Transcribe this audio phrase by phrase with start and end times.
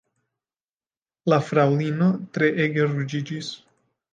[1.33, 2.09] La fraŭlino
[2.39, 3.53] treege ruĝiĝis.